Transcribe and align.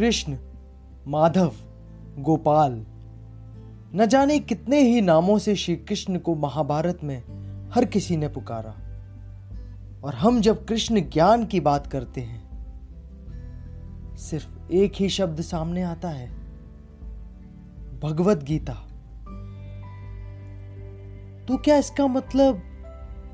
कृष्ण, 0.00 0.36
माधव, 1.08 1.52
गोपाल। 2.18 2.86
न 3.94 4.06
जाने 4.06 4.38
कितने 4.38 4.80
ही 4.80 5.00
नामों 5.00 5.38
से 5.38 5.56
श्री 5.56 5.76
कृष्ण 5.76 6.18
को 6.18 6.34
महाभारत 6.34 6.98
में 7.04 7.18
हर 7.70 7.84
किसी 7.84 8.16
ने 8.16 8.28
पुकारा। 8.28 8.70
और 10.04 10.14
हम 10.14 10.40
जब 10.40 10.64
कृष्ण 10.64 11.00
ज्ञान 11.00 11.46
की 11.46 11.60
बात 11.60 11.86
करते 11.86 12.20
हैं, 12.20 12.50
सिर्फ़ 14.16 14.72
एक 14.72 14.92
ही 14.96 15.08
शब्द 15.08 15.40
सामने 15.40 15.82
आता 15.82 16.08
है 16.08 16.30
भगवत 18.00 18.42
गीता। 18.42 18.74
तो 21.48 21.56
क्या 21.56 21.76
इसका 21.76 22.06
मतलब 22.06 22.62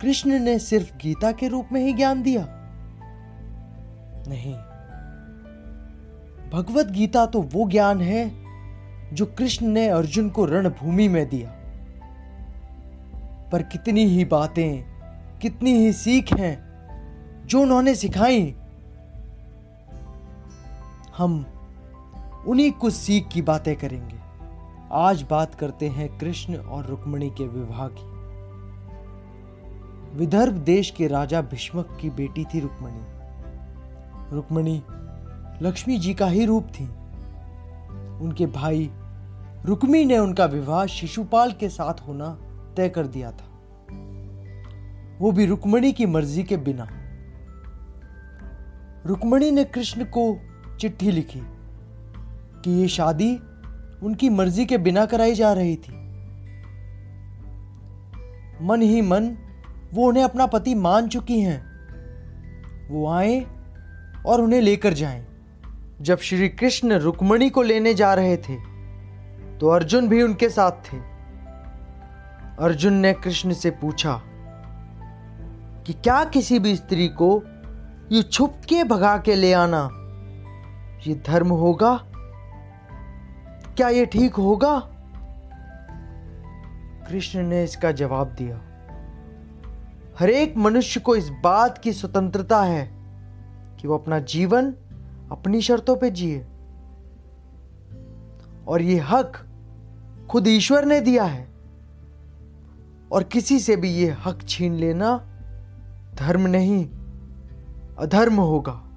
कृष्ण 0.00 0.38
ने 0.38 0.58
सिर्फ़ 0.58 0.96
गीता 0.96 1.32
के 1.32 1.48
रूप 1.48 1.68
में 1.72 1.80
ही 1.80 1.92
ज्ञान 1.92 2.22
दिया? 2.22 2.46
नहीं। 4.28 4.54
भगवत 6.52 6.86
गीता 6.86 7.26
तो 7.26 7.42
वो 7.42 7.68
ज्ञान 7.68 8.00
है 8.00 8.42
जो 9.14 9.26
कृष्ण 9.26 9.66
ने 9.66 9.88
अर्जुन 9.88 10.30
को 10.30 10.44
रणभूमि 10.44 11.08
में 11.08 11.28
दिया। 11.28 11.50
पर 13.52 13.62
कितनी 13.62 14.04
ही 14.04 14.24
बातें, 14.24 14.84
कितनी 15.38 15.72
ही 15.72 15.92
सीख 15.92 16.32
हैं 16.32 16.72
जो 17.46 17.62
उन्होंने 17.62 17.94
सिखाई, 17.94 18.54
हम 21.16 21.46
उन्हीं 22.46 22.72
कुछ 22.72 22.94
सीख 22.94 23.28
की 23.28 23.42
बातें 23.42 23.76
करेंगे। 23.76 24.16
आज 24.92 25.26
बात 25.30 25.54
करते 25.54 25.88
हैं 25.88 26.18
कृष्ण 26.18 26.56
और 26.56 26.86
रुक्मणी 26.86 27.30
के 27.30 27.48
विवाह 27.48 27.88
की। 27.88 28.12
विदर्भ 30.18 30.52
देश 30.52 30.90
के 30.90 31.06
राजा 31.06 31.40
भीष्मक 31.40 31.98
की 32.00 32.10
बेटी 32.10 32.44
थी 32.44 32.60
रुक्मणी। 32.60 33.04
रुक्मणी 34.34 34.82
लक्ष्मी 35.62 35.98
जी 35.98 36.14
का 36.14 36.26
ही 36.26 36.44
रूप 36.44 36.68
थी। 36.68 36.84
उनके 38.24 38.46
भाई 38.46 38.90
रुक्मी 39.64 40.04
ने 40.04 40.18
उनका 40.18 40.44
विवाह 40.44 40.86
शिशुपाल 40.86 41.52
के 41.52 41.68
साथ 41.68 41.94
होना 42.08 42.38
तय 42.76 42.88
कर 42.88 43.06
दिया 43.06 43.32
था। 43.32 43.44
वो 45.20 45.32
भी 45.32 45.46
रुक्मणी 45.46 45.92
की 45.92 46.06
मर्ज़ी 46.06 46.42
के 46.42 46.56
बिना। 46.56 46.88
रुक्मणी 49.06 49.50
ने 49.50 49.64
कृष्ण 49.64 50.04
को 50.04 50.38
चिट्ठी 50.80 51.10
लिखी 51.10 51.42
कि 52.62 52.70
ये 52.70 52.88
शादी 52.88 53.36
उनकी 54.02 54.28
मर्ज़ी 54.28 54.66
के 54.66 54.78
बिना 54.78 55.06
कराई 55.06 55.34
जा 55.34 55.52
रही 55.52 55.76
थी। 55.76 55.92
मन 58.62 58.82
ही 58.82 59.00
मन 59.00 59.36
वो 59.94 60.08
उन्हें 60.08 60.24
अपना 60.24 60.46
पति 60.46 60.74
मान 60.74 61.08
चुकी 61.08 61.40
हैं। 61.40 61.72
वो 62.90 63.08
आए 63.08 63.46
और 64.26 64.40
उन्हें 64.40 64.60
लेकर 64.60 64.92
जाएँ। 64.92 65.31
जब 66.02 66.18
श्री 66.18 66.48
कृष्ण 66.48 66.92
रुक्मणी 66.92 67.50
को 67.50 67.62
लेने 67.62 67.94
जा 67.94 68.14
रहे 68.14 68.36
थे 68.36 68.54
तो 69.58 69.68
अर्जुन 69.68 70.08
भी 70.08 70.22
उनके 70.22 70.48
साथ 70.48 70.70
थे। 70.70 70.96
अर्जुन 72.64 72.92
ने 72.92 73.12
कृष्ण 73.12 73.52
से 73.52 73.70
पूछा 73.70 74.22
कि 75.86 75.92
क्या 75.92 76.24
किसी 76.24 76.58
भी 76.58 76.76
स्त्री 76.76 77.08
को 77.08 77.42
यू 78.12 78.22
छुप 78.22 78.54
के 78.68 78.84
भगा 78.84 79.18
के 79.18 79.34
ले 79.34 79.52
आना, 79.52 79.88
ये 81.06 81.22
धर्म 81.26 81.48
होगा? 81.48 82.04
क्या 83.76 83.88
ये 83.88 84.06
ठीक 84.06 84.34
होगा? 84.34 84.88
कृष्ण 87.08 87.42
ने 87.42 87.64
इसका 87.64 87.92
जवाब 87.92 88.26
दिया 88.26 88.56
हर 90.18 90.30
एक 90.30 90.56
मनुष्य 90.56 91.00
को 91.00 91.16
इस 91.16 91.28
बात 91.28 91.78
की 91.78 91.92
स्वतंत्रता 91.92 92.62
है 92.62 92.90
कि 93.80 93.88
वो 93.88 93.98
अपना 93.98 94.18
जीवन 94.18 94.74
अपनी 95.32 95.60
शर्तों 95.60 95.96
पे 95.96 96.10
जिए। 96.10 96.46
और 98.68 98.82
ये 98.82 98.98
हक 98.98 99.32
खुद 100.30 100.48
ईश्वर 100.48 100.84
ने 100.84 101.00
दिया 101.00 101.24
है। 101.24 101.52
और 103.12 103.22
किसी 103.22 103.58
से 103.58 103.76
भी 103.76 103.90
ये 103.90 104.16
हक 104.24 104.42
छीन 104.48 104.74
लेना 104.74 105.16
धर्म 106.14 106.46
नहीं, 106.46 106.84
अधर्म 107.98 108.34
होगा। 108.34 108.88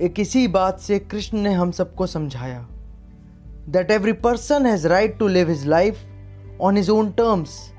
एक 0.00 0.20
इसी 0.20 0.48
बात 0.48 0.80
से 0.80 0.98
कृष्ण 0.98 1.38
ने 1.38 1.52
हम 1.52 1.70
सबको 1.70 2.06
समझाया 2.06 2.68
that 3.68 3.90
every 3.90 4.12
person 4.12 4.66
has 4.66 4.86
right 4.88 5.18
to 5.18 5.28
live 5.28 5.48
his 5.48 5.66
life 5.66 5.98
on 6.60 6.76
his 6.76 6.90
own 6.90 7.10
terms 7.10 7.72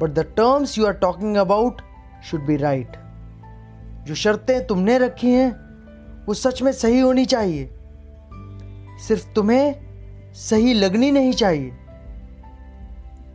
but 0.00 0.10
the 0.10 0.18
terms 0.18 0.78
you 0.78 0.86
are 0.86 0.92
talking 0.92 1.36
about 1.36 1.80
should 2.24 2.46
be 2.46 2.56
right 2.56 2.96
जो 4.06 4.14
शर्तें 4.14 4.66
तुमने 4.66 4.98
रखी 4.98 5.30
हैं 5.30 5.63
वो 6.26 6.34
सच 6.34 6.62
में 6.62 6.72
सही 6.72 7.00
होनी 7.00 7.24
चाहिए। 7.24 7.74
सिर्फ़ 9.08 9.32
तुम्हें 9.32 9.74
सही 10.32 10.74
लगनी 10.74 11.10
नहीं 11.10 11.32
चाहिए। 11.32 11.72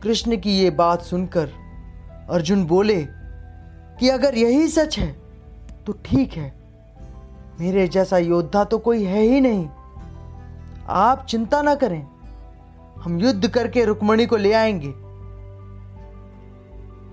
कृष्ण 0.02 0.36
की 0.36 0.50
ये 0.50 0.70
बात 0.70 1.02
सुनकर 1.02 1.50
अर्जुन 2.30 2.64
बोले 2.64 3.06
कि 4.00 4.08
अगर 4.08 4.34
यही 4.34 4.68
सच 4.68 4.98
है 4.98 5.20
तो 5.86 5.92
ठीक 5.92 6.32
है। 6.32 6.60
मेरे 7.60 7.88
जैसा 7.88 8.18
योद्धा 8.18 8.64
तो 8.64 8.78
कोई 8.78 9.04
है 9.04 9.22
ही 9.22 9.40
नहीं। 9.40 9.68
आप 10.88 11.26
चिंता 11.26 11.62
ना 11.62 11.74
करें। 11.74 12.06
हम 13.00 13.18
युद्ध 13.18 13.48
करके 13.48 13.84
रुक्मणी 13.84 14.26
को 14.26 14.36
ले 14.36 14.52
आएँगे। 14.52 14.94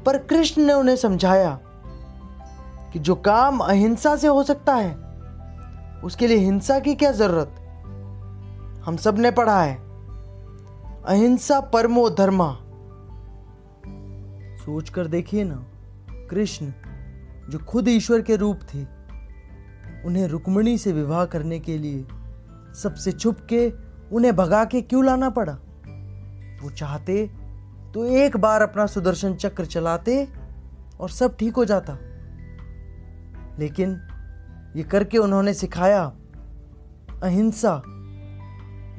पर 0.03 0.17
कृष्ण 0.17 0.61
ने 0.61 0.73
उन्हें 0.73 0.95
समझाया 0.95 1.59
कि 2.94 2.99
जो 2.99 3.15
काम 3.15 3.59
अहिंसा 3.59 4.15
से 4.15 4.27
हो 4.27 4.44
सकता 4.44 4.75
है 4.75 5.06
उसके 6.03 6.27
लिए 6.27 6.37
हिंसा 6.37 6.79
की 6.79 6.95
क्या 6.95 7.11
ज़रूरत? 7.11 7.55
हम 8.85 8.97
सबने 8.97 9.31
पढ़ा 9.31 9.63
है। 9.63 9.75
अहिंसा 11.03 11.59
परमो 11.59 12.09
धर्मा। 12.09 12.57
सोच 14.57 14.89
कर 14.89 15.07
देखिए 15.07 15.43
ना, 15.43 15.65
कृष्ण, 16.11 16.71
जो 17.49 17.59
खुद 17.59 17.87
ईश्वर 17.87 18.21
के 18.21 18.35
रूप 18.35 18.59
थे, 18.73 18.83
उन्हें 20.05 20.27
रुक्मणी 20.27 20.77
से 20.77 20.91
विवाह 20.91 21.25
करने 21.25 21.59
के 21.59 21.77
लिए 21.77 22.07
सबसे 22.73 23.11
छुप 23.11 23.37
के 23.39 23.73
उन्हें 24.11 24.35
भगा 24.35 24.65
के 24.65 24.81
क्यों 24.81 25.05
लाना 25.05 25.29
पड़ा? 25.29 25.53
वो 26.63 26.69
चाहते 26.69 27.31
तो 27.93 28.05
एक 28.05 28.37
बार 28.37 28.61
अपना 28.61 28.85
सुदर्शन 28.85 29.33
चक्र 29.33 29.65
चलाते 29.65 30.27
और 30.99 31.09
सब 31.09 31.37
ठीक 31.37 31.55
हो 31.55 31.65
जाता। 31.65 31.97
लेकिन 33.59 34.06
ये 34.77 34.83
करके 34.83 35.17
उन्होंने 35.17 35.53
सिखाया 35.53 36.01
अहिंसा। 37.23 37.75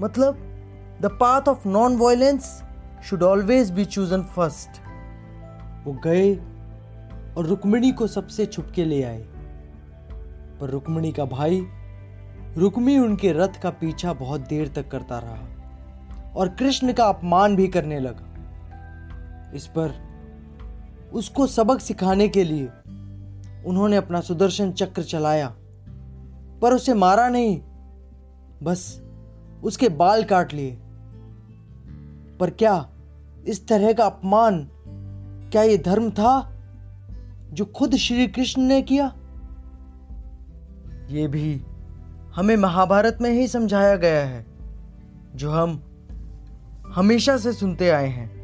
मतलब 0.01 0.39
the 1.03 1.19
path 1.21 1.49
of 1.49 1.69
non 1.69 1.97
violence 1.97 2.63
should 3.05 3.23
always 3.23 3.71
be 3.71 3.85
chosen 3.85 4.23
first 4.23 4.81
वो 5.87 5.93
गए 6.05 6.35
और 7.35 7.47
रुक्मिणी 7.47 7.93
को 7.93 8.07
सबसे 8.07 8.47
छुपके 8.47 8.85
ले 8.85 9.03
आए। 9.03 9.19
पर 10.61 10.71
रुक्मिणी 10.71 11.13
का 11.13 11.25
भाई, 11.25 11.67
रुक्मी 12.57 12.99
उनके 12.99 13.33
रथ 13.33 13.61
का 13.63 13.71
पीछा 13.71 14.13
बहुत 14.13 14.41
देर 14.41 14.69
तक 14.69 14.91
करता 14.91 15.19
रहा 15.19 16.33
और 16.37 16.49
कृष्ण 16.49 16.93
का 16.93 17.05
अपमान 17.05 17.57
भी 17.57 17.69
करने 17.69 18.01
लगा। 18.01 19.53
इस 19.55 19.67
पर 19.67 19.95
उसको 21.13 21.47
सबक 21.47 21.81
सिखाने 21.81 22.29
के 22.29 22.45
लिए 22.45 22.69
उन्होंने 23.67 23.97
अपना 23.97 24.21
सुदर्शन 24.21 24.73
चक्र 24.73 25.03
चलाया। 25.03 25.55
पर 26.63 26.73
उसे 26.73 26.95
मारा 26.95 27.29
नहीं। 27.29 27.61
बस 28.63 29.03
उसके 29.65 29.89
बाल 29.89 30.25
काट 30.25 30.55
लिए। 30.55 30.79
पर 32.41 32.51
क्या 32.51 32.89
इस 33.47 33.69
तरह 33.69 33.93
का 33.93 34.07
अपमान, 34.07 34.69
क्या 35.53 35.63
यह 35.63 35.83
धर्म 35.83 36.11
था 36.11 36.53
जो 37.53 37.65
खुद 37.65 37.95
श्री 37.95 38.27
कृष्ण 38.27 38.63
ने 38.63 38.83
किया? 38.83 39.13
ये 41.09 41.27
भी 41.29 41.63
हमें 42.35 42.57
महाभारत 42.57 43.19
में 43.21 43.31
ही 43.31 43.49
समझाया 43.49 43.97
गया 43.97 44.25
है, 44.25 44.47
जो 45.35 45.51
हम 45.51 45.83
हमेशा 46.89 47.37
से 47.37 47.53
सुनते 47.53 47.91
आए 47.91 48.09
हैं। 48.09 48.39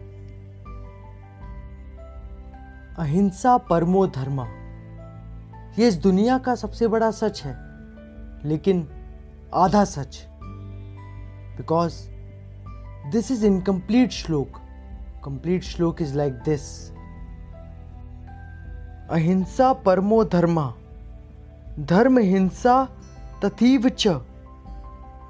अहिंसा 2.98 3.56
परमो 3.58 4.06
धर्मा, 4.06 4.46
ये 5.78 5.88
इस 5.88 5.94
दुनिया 5.94 6.38
का 6.38 6.54
सबसे 6.54 6.88
बड़ा 6.88 7.10
सच 7.10 7.42
है। 7.42 7.63
लेकिन 8.44 8.88
आधा 9.54 9.84
सच। 9.84 10.26
Because 11.56 12.08
this 13.12 13.30
is 13.30 13.46
incomplete 13.46 14.10
shloka. 14.10 14.60
Complete 15.24 15.62
shloka 15.62 16.02
is 16.02 16.16
like 16.16 16.32
this 16.32 16.90
ahimsa 19.10 19.72
paramo 19.72 20.24
dharma. 20.24 20.74
धर्म 21.80 22.18
हिंसा 22.18 22.88
तथीव 23.44 23.88
च। 23.88 24.08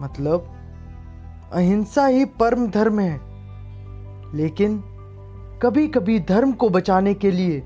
मतलब 0.03 0.51
अहिंसा 1.53 2.07
ही 2.07 2.25
परम 2.25 2.71
धर्म 2.71 3.01
है। 3.01 3.21
लेकिन 4.37 4.85
कभी 5.63 5.89
कभी 5.89 6.21
धर्म 6.21 6.53
को 6.53 6.69
बचाने 6.69 7.15
के 7.15 7.31
लिए 7.31 7.63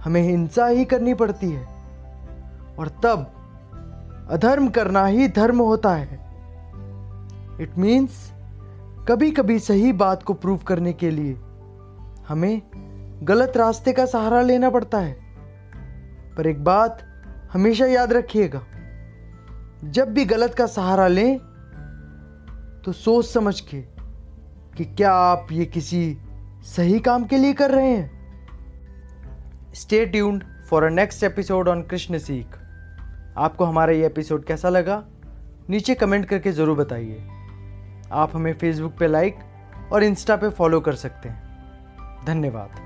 हमें 0.00 0.22
हिंसा 0.22 0.66
ही 0.66 0.84
करनी 0.84 1.14
पड़ती 1.14 1.50
है। 1.50 1.66
और 2.78 2.88
तब 2.88 3.35
अधर्म 4.30 4.68
करना 4.68 5.04
ही 5.06 5.28
धर्म 5.28 5.58
होता 5.58 5.94
है। 5.94 6.14
इट 7.60 7.78
मीन्स 7.78 8.30
कभी 9.08 9.30
कभी 9.30 9.58
सही 9.58 9.92
बात 9.92 10.22
को 10.22 10.34
प्रूव 10.34 10.56
करने 10.58 10.92
के 10.92 11.10
लिए 11.10 11.34
हमें 12.28 12.62
गलत 13.22 13.56
रास्ते 13.56 13.92
का 13.92 14.06
सहारा 14.06 14.40
लेना 14.42 14.70
पड़ता 14.70 14.98
है। 14.98 15.14
पर 16.36 16.46
एक 16.46 16.64
बात 16.64 17.02
हमेशा 17.52 17.86
याद 17.86 18.12
रखिएगा, 18.12 18.60
जब 19.84 20.12
भी 20.12 20.24
गलत 20.24 20.54
का 20.54 20.66
सहारा 20.66 21.06
लें 21.08 21.38
तो 22.84 22.92
सोच 22.92 23.26
समझ 23.26 23.60
के 23.60 23.80
कि 24.76 24.84
क्या 24.84 25.12
आप 25.12 25.48
ये 25.52 25.64
किसी 25.66 26.18
सही 26.66 26.98
काम 27.00 27.24
के 27.24 27.36
लिए 27.36 27.52
कर 27.52 27.70
रहे 27.70 27.90
हैं। 27.90 29.72
Stay 29.74 30.04
tuned 30.06 30.44
for 30.70 30.84
a 30.84 30.88
next 30.88 31.24
episode 31.24 31.68
on 31.68 31.82
Krishna 31.82 32.18
Seekh 32.18 32.56
आपको 33.38 33.64
हमारा 33.64 33.92
ये 33.92 34.06
एपिसोड 34.06 34.44
कैसा 34.44 34.68
लगा? 34.68 35.04
नीचे 35.70 35.94
कमेंट 35.94 36.26
करके 36.26 36.52
ज़रूर 36.52 36.76
बताइए। 36.76 37.26
आप 38.12 38.30
हमें 38.34 38.58
फेसबुक 38.58 38.92
पे 38.98 39.06
लाइक 39.06 39.38
और 39.92 40.02
इंस्टा 40.02 40.36
पे 40.36 40.50
फॉलो 40.50 40.80
कर 40.80 40.94
सकते 40.94 41.28
हैं। 41.28 42.24
धन्यवाद। 42.26 42.85